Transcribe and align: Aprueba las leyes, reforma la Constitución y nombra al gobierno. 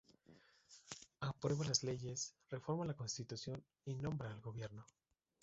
Aprueba 1.19 1.63
las 1.67 1.83
leyes, 1.83 2.33
reforma 2.49 2.85
la 2.85 2.95
Constitución 2.95 3.63
y 3.85 3.93
nombra 3.93 4.31
al 4.31 4.41
gobierno. 4.41 4.83